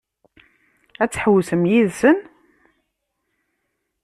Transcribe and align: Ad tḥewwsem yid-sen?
Ad 1.03 1.09
tḥewwsem 1.11 1.63
yid-sen? 1.71 2.17